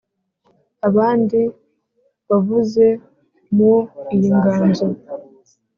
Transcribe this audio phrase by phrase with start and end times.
[0.87, 1.41] abandi
[2.29, 2.85] wavuze
[3.55, 3.73] mu
[4.15, 4.87] iyi nganzo